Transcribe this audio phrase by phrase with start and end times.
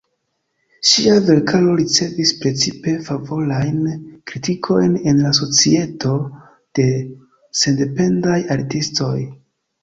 [0.91, 3.83] Ŝia verkaro ricevis precipe favorajn
[4.31, 6.15] kritikojn en la Societo
[6.81, 6.87] de
[7.63, 9.15] Sendependaj Artistoj.